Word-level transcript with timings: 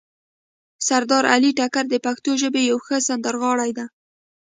سردار 0.87 1.23
علي 1.33 1.51
ټکر 1.59 1.85
د 1.89 1.95
پښتو 2.05 2.31
ژبې 2.41 2.61
یو 2.71 2.77
ښه 2.85 2.97
سندرغاړی 3.07 3.71
ده 3.77 3.85